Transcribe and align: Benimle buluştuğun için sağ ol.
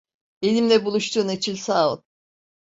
Benimle 0.41 0.85
buluştuğun 0.85 1.29
için 1.29 1.55
sağ 1.55 1.93
ol. 1.93 2.01